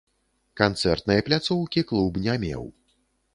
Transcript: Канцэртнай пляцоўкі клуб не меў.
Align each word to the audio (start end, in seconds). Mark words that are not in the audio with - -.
Канцэртнай 0.61 1.21
пляцоўкі 1.27 1.85
клуб 1.93 2.19
не 2.25 2.35
меў. 2.47 2.63